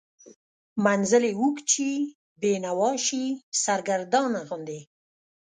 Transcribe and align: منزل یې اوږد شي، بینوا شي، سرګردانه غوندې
منزل 0.85 1.23
یې 1.29 1.33
اوږد 1.39 1.65
شي، 1.73 1.91
بینوا 2.41 2.91
شي، 3.05 3.25
سرګردانه 3.63 4.39
غوندې 4.47 4.81